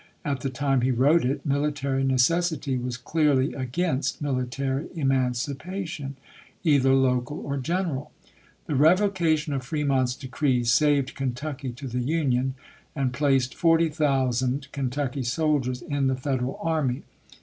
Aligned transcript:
At 0.25 0.39
the 0.39 0.49
time 0.49 0.81
he 0.81 0.89
wrote 0.89 1.23
it 1.23 1.45
military 1.45 2.03
necessity 2.03 2.75
was 2.75 2.97
clearly 2.97 3.53
against 3.53 4.19
military 4.19 4.87
emancipation, 4.95 6.15
either 6.63 6.95
local 6.95 7.39
or 7.45 7.57
general. 7.57 8.11
The 8.65 8.73
revocation 8.73 9.53
of 9.53 9.63
Fremont's 9.63 10.15
decree 10.15 10.63
saved 10.63 11.13
Kentucky 11.13 11.69
to 11.73 11.87
the 11.87 11.99
Union, 11.99 12.55
and 12.95 13.13
placed 13.13 13.53
forty 13.53 13.89
thousand 13.89 14.71
Kentucky 14.71 15.21
soldiers 15.21 15.83
in 15.83 16.07
the 16.07 16.15
Federal 16.15 16.59
army. 16.63 17.03